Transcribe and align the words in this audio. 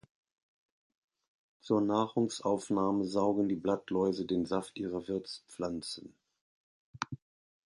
Zur 1.59 1.81
Nahrungsaufnahme 1.81 3.05
saugen 3.05 3.47
die 3.47 3.55
Blattläuse 3.55 4.25
den 4.25 4.47
Saft 4.47 4.79
ihrer 4.79 5.07
Wirtspflanzen. 5.07 6.15